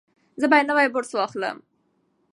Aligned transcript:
زه 0.39 0.45
به 0.51 0.57
نوی 0.69 0.87
برس 0.93 1.11
واخلم. 1.15 1.57